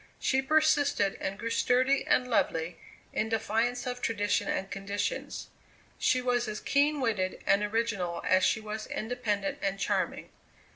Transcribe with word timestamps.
She 0.17 0.41
persisted 0.41 1.15
and 1.21 1.37
grew 1.37 1.51
sturdy 1.51 2.07
and 2.07 2.27
lovely 2.27 2.79
in 3.13 3.29
defiance 3.29 3.85
of 3.85 4.01
tradition 4.01 4.47
and 4.47 4.71
conditions. 4.71 5.49
She 5.99 6.23
was 6.23 6.47
as 6.47 6.59
keen 6.59 6.99
witted 7.01 7.39
and 7.45 7.61
original 7.61 8.23
as 8.25 8.43
she 8.43 8.59
was 8.59 8.87
independent 8.87 9.59
and 9.61 9.77
charming. 9.79 10.29